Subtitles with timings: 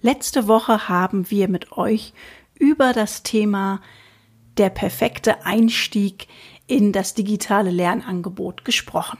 [0.00, 2.12] Letzte Woche haben wir mit euch
[2.58, 3.80] über das Thema
[4.56, 6.28] der perfekte Einstieg
[6.68, 9.18] in das digitale Lernangebot gesprochen.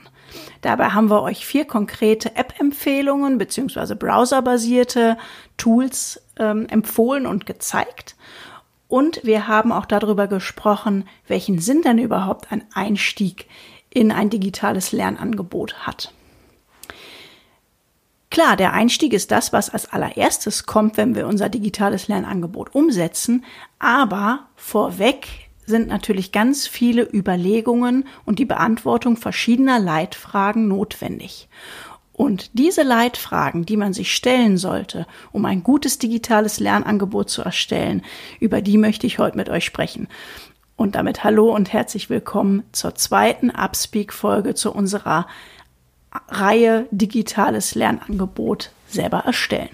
[0.61, 5.17] Dabei haben wir euch vier konkrete App-Empfehlungen beziehungsweise browserbasierte
[5.57, 8.15] Tools ähm, empfohlen und gezeigt.
[8.87, 13.47] Und wir haben auch darüber gesprochen, welchen Sinn denn überhaupt ein Einstieg
[13.89, 16.13] in ein digitales Lernangebot hat.
[18.39, 23.43] Klar, der Einstieg ist das, was als allererstes kommt, wenn wir unser digitales Lernangebot umsetzen,
[23.79, 25.27] aber vorweg
[25.65, 31.49] sind natürlich ganz viele Überlegungen und die Beantwortung verschiedener Leitfragen notwendig.
[32.13, 38.03] Und diese Leitfragen, die man sich stellen sollte, um ein gutes digitales Lernangebot zu erstellen,
[38.39, 40.07] über die möchte ich heute mit euch sprechen.
[40.77, 45.27] Und damit hallo und herzlich willkommen zur zweiten Upspeak-Folge zu unserer
[46.11, 49.69] Reihe Digitales Lernangebot selber erstellen.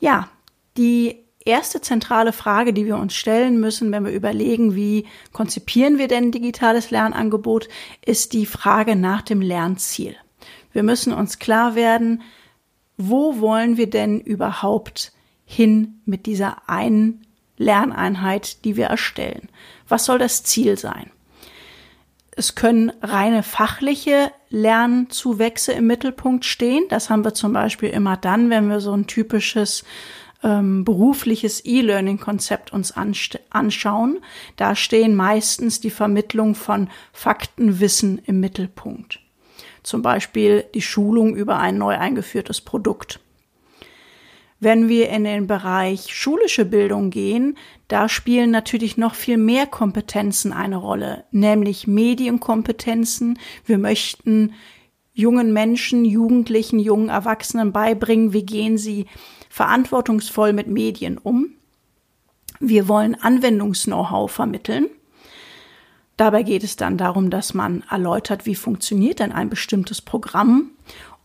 [0.00, 0.28] Ja,
[0.76, 6.08] die erste zentrale Frage, die wir uns stellen müssen, wenn wir überlegen, wie konzipieren wir
[6.08, 7.68] denn digitales Lernangebot,
[8.04, 10.16] ist die Frage nach dem Lernziel.
[10.72, 12.22] Wir müssen uns klar werden,
[12.96, 15.12] wo wollen wir denn überhaupt
[15.44, 19.48] hin mit dieser einen Lerneinheit, die wir erstellen?
[19.88, 21.10] Was soll das Ziel sein?
[22.38, 26.84] Es können reine fachliche Lernzuwächse im Mittelpunkt stehen.
[26.88, 29.82] Das haben wir zum Beispiel immer dann, wenn wir so ein typisches
[30.44, 32.94] ähm, berufliches E-Learning-Konzept uns
[33.50, 34.20] anschauen.
[34.54, 39.18] Da stehen meistens die Vermittlung von Faktenwissen im Mittelpunkt.
[39.82, 43.18] Zum Beispiel die Schulung über ein neu eingeführtes Produkt.
[44.60, 47.56] Wenn wir in den Bereich schulische Bildung gehen,
[47.86, 53.38] da spielen natürlich noch viel mehr Kompetenzen eine Rolle, nämlich Medienkompetenzen.
[53.64, 54.54] Wir möchten
[55.14, 59.06] jungen Menschen, Jugendlichen, jungen Erwachsenen beibringen, wie gehen sie
[59.48, 61.50] verantwortungsvoll mit Medien um.
[62.58, 64.88] Wir wollen Anwendungs-Know-how vermitteln.
[66.16, 70.72] Dabei geht es dann darum, dass man erläutert, wie funktioniert denn ein bestimmtes Programm.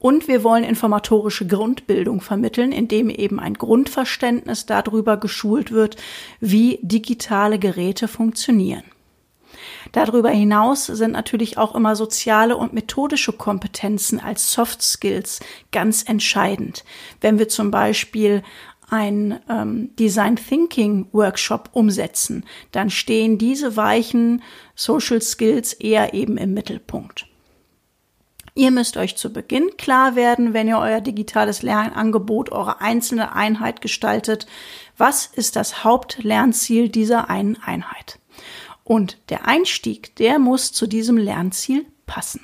[0.03, 5.95] Und wir wollen informatorische Grundbildung vermitteln, indem eben ein Grundverständnis darüber geschult wird,
[6.41, 8.83] wie digitale Geräte funktionieren.
[9.93, 15.39] Darüber hinaus sind natürlich auch immer soziale und methodische Kompetenzen als Soft Skills
[15.71, 16.83] ganz entscheidend.
[17.21, 18.43] Wenn wir zum Beispiel
[18.89, 22.43] ein ähm, Design Thinking Workshop umsetzen,
[22.73, 24.43] dann stehen diese weichen
[24.75, 27.25] Social Skills eher eben im Mittelpunkt.
[28.55, 33.81] Ihr müsst euch zu Beginn klar werden, wenn ihr euer digitales Lernangebot, eure einzelne Einheit
[33.81, 34.45] gestaltet,
[34.95, 38.19] was ist das Hauptlernziel dieser einen Einheit?
[38.83, 42.41] Und der Einstieg, der muss zu diesem Lernziel passen.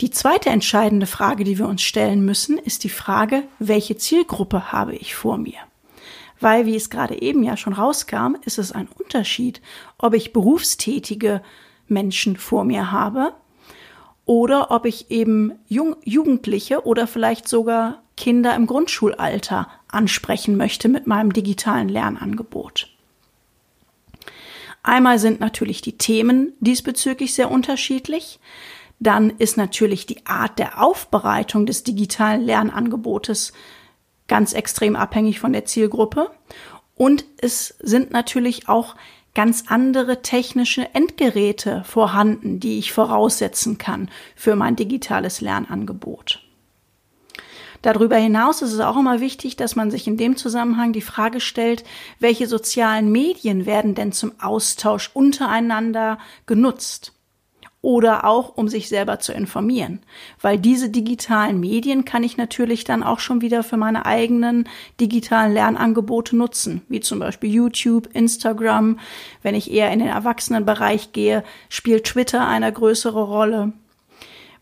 [0.00, 4.96] Die zweite entscheidende Frage, die wir uns stellen müssen, ist die Frage, welche Zielgruppe habe
[4.96, 5.58] ich vor mir?
[6.40, 9.60] Weil, wie es gerade eben ja schon rauskam, ist es ein Unterschied,
[9.98, 11.42] ob ich berufstätige
[11.86, 13.34] Menschen vor mir habe
[14.26, 21.06] oder ob ich eben Jung Jugendliche oder vielleicht sogar Kinder im Grundschulalter ansprechen möchte mit
[21.06, 22.88] meinem digitalen Lernangebot.
[24.82, 28.38] Einmal sind natürlich die Themen diesbezüglich sehr unterschiedlich.
[29.00, 33.52] Dann ist natürlich die Art der Aufbereitung des digitalen Lernangebotes
[34.28, 36.30] ganz extrem abhängig von der Zielgruppe.
[36.94, 38.94] Und es sind natürlich auch
[39.34, 46.40] ganz andere technische Endgeräte vorhanden, die ich voraussetzen kann für mein digitales Lernangebot.
[47.82, 51.40] Darüber hinaus ist es auch immer wichtig, dass man sich in dem Zusammenhang die Frage
[51.40, 51.84] stellt,
[52.18, 57.13] welche sozialen Medien werden denn zum Austausch untereinander genutzt?
[57.84, 60.00] Oder auch, um sich selber zu informieren.
[60.40, 64.66] Weil diese digitalen Medien kann ich natürlich dann auch schon wieder für meine eigenen
[64.98, 68.98] digitalen Lernangebote nutzen, wie zum Beispiel YouTube, Instagram.
[69.42, 73.74] Wenn ich eher in den Erwachsenenbereich gehe, spielt Twitter eine größere Rolle.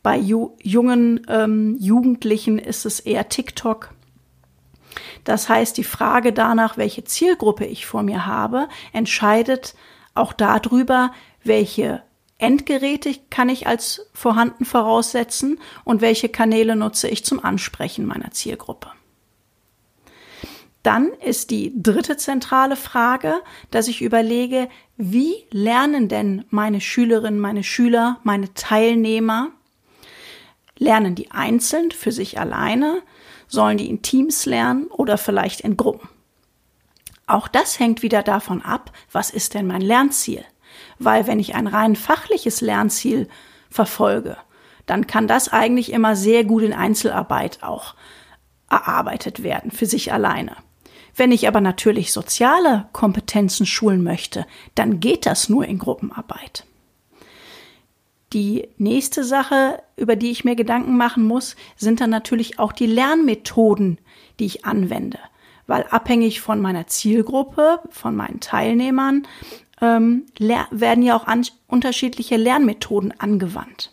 [0.03, 3.95] Bei ju jungen ähm, Jugendlichen ist es eher TikTok.
[5.23, 9.77] Das heißt, die Frage danach, welche Zielgruppe ich vor mir habe, entscheidet
[10.13, 11.13] auch darüber,
[11.45, 12.03] welche
[12.43, 18.89] Endgeräte kann ich als vorhanden voraussetzen und welche Kanäle nutze ich zum Ansprechen meiner Zielgruppe.
[20.83, 23.35] Dann ist die dritte zentrale Frage,
[23.71, 29.53] dass ich überlege, wie lernen denn meine Schülerinnen, meine Schüler, meine Teilnehmer
[30.83, 33.03] Lernen die einzeln für sich alleine?
[33.47, 36.09] Sollen die in Teams lernen oder vielleicht in Gruppen?
[37.27, 40.45] Auch das hängt wieder davon ab, was ist denn mein Lernziel?
[40.99, 43.29] Weil wenn ich ein rein fachliches Lernziel
[43.71, 44.37] verfolge,
[44.87, 47.95] dann kann das eigentlich immer sehr gut in Einzelarbeit auch
[48.69, 50.57] erarbeitet werden für sich alleine.
[51.15, 56.65] Wenn ich aber natürlich soziale Kompetenzen schulen möchte, dann geht das nur in Gruppenarbeit.
[58.33, 62.87] Die nächste Sache, über die ich mir Gedanken machen muss, sind dann natürlich auch die
[62.87, 63.99] Lernmethoden,
[64.41, 65.19] die ich anwende.
[65.67, 69.27] Weil abhängig von meiner Zielgruppe, von meinen Teilnehmern,
[69.83, 70.27] ähm,
[70.71, 71.27] werden ja auch
[71.67, 73.93] unterschiedliche Lernmethoden angewandt.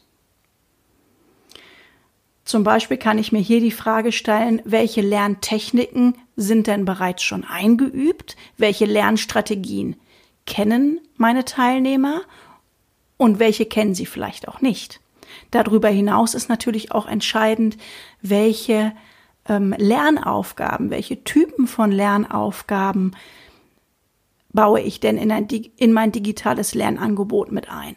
[2.45, 7.43] Zum Beispiel kann ich mir hier die Frage stellen, welche Lerntechniken sind denn bereits schon
[7.43, 8.37] eingeübt?
[8.57, 9.97] Welche Lernstrategien
[10.45, 12.21] kennen meine Teilnehmer?
[13.17, 15.01] Und welche kennen sie vielleicht auch nicht?
[15.51, 17.77] Darüber hinaus ist natürlich auch entscheidend,
[18.21, 18.93] welche
[19.47, 23.11] ähm, Lernaufgaben, welche Typen von Lernaufgaben
[24.51, 27.95] baue ich denn in, ein, in mein digitales Lernangebot mit ein.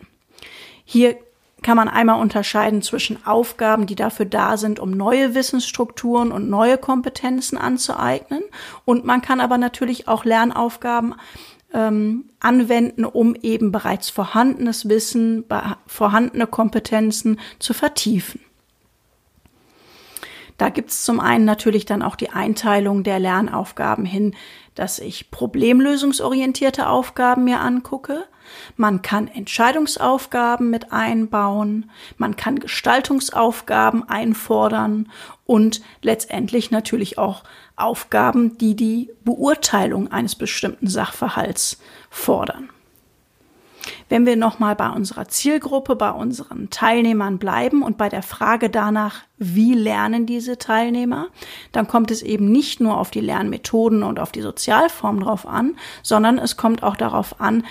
[0.85, 1.17] Hier
[1.63, 6.77] kann man einmal unterscheiden zwischen Aufgaben, die dafür da sind, um neue Wissensstrukturen und neue
[6.77, 8.43] Kompetenzen anzueignen.
[8.85, 11.15] Und man kann aber natürlich auch Lernaufgaben
[11.73, 15.45] ähm, anwenden, um eben bereits vorhandenes Wissen,
[15.87, 18.41] vorhandene Kompetenzen zu vertiefen.
[20.63, 24.37] Da gibt es zum einen natürlich dann auch die Einteilung der Lernaufgaben hin,
[24.77, 28.27] dass ich problemlösungsorientierte Aufgaben mir angucke.
[28.77, 35.11] Man kann Entscheidungsaufgaben mit einbauen, man kann Gestaltungsaufgaben einfordern
[35.47, 37.43] und letztendlich natürlich auch
[37.75, 42.69] Aufgaben, die die Beurteilung eines bestimmten Sachverhalts fordern.
[44.09, 49.23] Wenn wir nochmal bei unserer Zielgruppe, bei unseren Teilnehmern bleiben und bei der Frage danach,
[49.39, 51.29] wie lernen diese Teilnehmer,
[51.73, 55.77] dann kommt es eben nicht nur auf die Lernmethoden und auf die Sozialform drauf an,
[56.03, 57.65] sondern es kommt auch darauf an,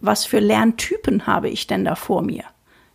[0.00, 2.44] was für Lerntypen habe ich denn da vor mir.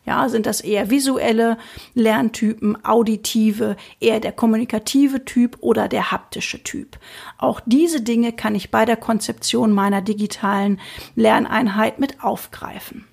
[0.09, 1.59] Ja, sind das eher visuelle
[1.93, 6.97] Lerntypen, auditive, eher der kommunikative Typ oder der haptische Typ?
[7.37, 10.79] Auch diese Dinge kann ich bei der Konzeption meiner digitalen
[11.13, 13.05] Lerneinheit mit aufgreifen.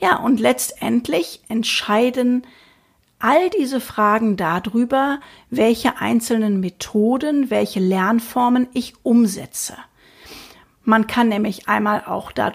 [0.00, 2.44] Ja, und letztendlich entscheiden
[3.20, 5.20] all diese Fragen darüber,
[5.50, 9.76] welche einzelnen Methoden, welche Lernformen ich umsetze.
[10.82, 12.54] Man kann nämlich einmal auch da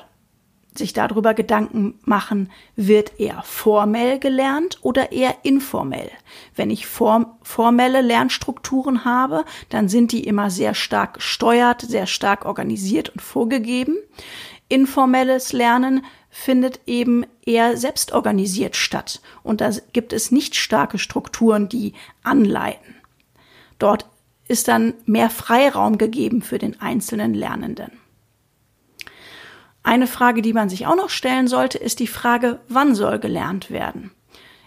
[0.78, 6.10] sich darüber Gedanken machen, wird eher formell gelernt oder eher informell.
[6.56, 12.46] Wenn ich form formelle Lernstrukturen habe, dann sind die immer sehr stark gesteuert, sehr stark
[12.46, 13.98] organisiert und vorgegeben.
[14.70, 21.94] Informelles Lernen findet eben eher selbstorganisiert statt und da gibt es nicht starke Strukturen, die
[22.24, 22.96] anleiten.
[23.78, 24.08] Dort
[24.48, 28.03] ist dann mehr Freiraum gegeben für den einzelnen Lernenden.
[29.84, 33.70] Eine Frage, die man sich auch noch stellen sollte, ist die Frage, wann soll gelernt
[33.70, 34.12] werden?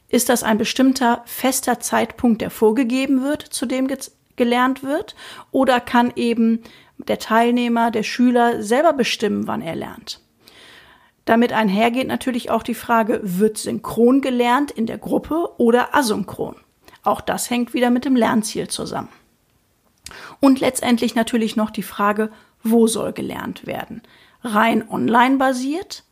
[0.09, 3.99] Ist das ein bestimmter fester Zeitpunkt, der vorgegeben wird, zu dem ge
[4.37, 5.17] gelernt wird?
[5.51, 6.63] Oder kann eben
[6.99, 10.21] der Teilnehmer, der Schüler selber bestimmen, wann er lernt?
[11.25, 16.57] Damit einhergeht natürlich auch die Frage, wird synchron gelernt in der Gruppe oder asynchron?
[17.03, 19.09] Auch das hängt wieder mit dem Lernziel zusammen.
[20.41, 22.31] Und letztendlich natürlich noch die Frage,
[22.63, 24.03] wo soll gelernt werden?
[24.47, 26.05] Rein online basiert,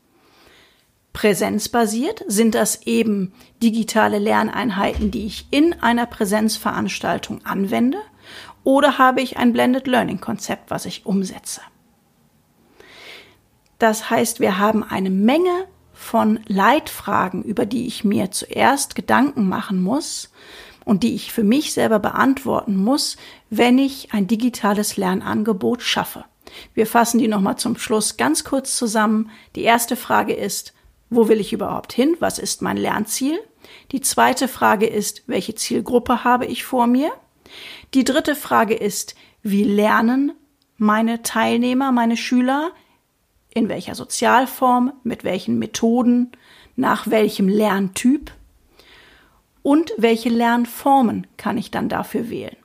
[1.12, 2.24] präsenzbasiert?
[2.26, 3.32] Sind das eben
[3.62, 7.98] digitale Lerneinheiten, die ich in einer Präsenzveranstaltung anwende?
[8.64, 11.60] Oder habe ich ein Blended Learning Konzept, was ich umsetze?
[13.78, 19.82] Das heißt, wir haben eine Menge von Leitfragen, über die ich mir zuerst Gedanken machen
[19.82, 20.32] muss
[20.84, 23.16] und die ich für mich selber beantworten muss,
[23.50, 26.24] wenn ich ein digitales Lernangebot schaffe.
[26.74, 29.30] Wir fassen die nochmal zum Schluss ganz kurz zusammen.
[29.56, 30.74] Die erste Frage ist,
[31.10, 32.16] wo will ich überhaupt hin?
[32.20, 33.38] Was ist mein Lernziel?
[33.92, 37.12] Die zweite Frage ist, welche Zielgruppe habe ich vor mir?
[37.94, 40.32] Die dritte Frage ist, wie lernen
[40.76, 42.72] meine Teilnehmer, meine Schüler?
[43.50, 44.92] In welcher Sozialform?
[45.04, 46.32] Mit welchen Methoden?
[46.76, 48.32] Nach welchem Lerntyp?
[49.62, 52.56] Und welche Lernformen kann ich dann dafür wählen?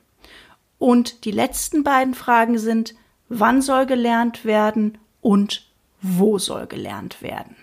[0.78, 2.94] Und die letzten beiden Fragen sind,
[3.30, 5.66] wann soll gelernt werden und
[6.02, 7.56] wo soll gelernt werden.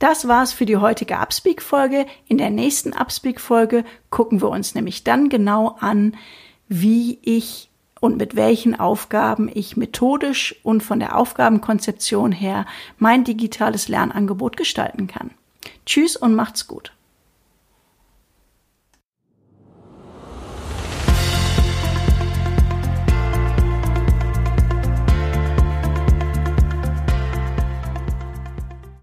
[0.00, 2.06] Das war's für die heutige Upspeak-Folge.
[2.26, 6.16] In der nächsten Upspeak-Folge gucken wir uns nämlich dann genau an,
[6.68, 7.68] wie ich
[8.00, 12.64] und mit welchen Aufgaben ich methodisch und von der Aufgabenkonzeption her
[12.98, 15.32] mein digitales Lernangebot gestalten kann.
[15.84, 16.94] Tschüss und macht's gut.